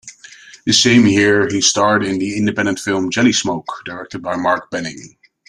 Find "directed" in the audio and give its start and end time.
3.85-4.23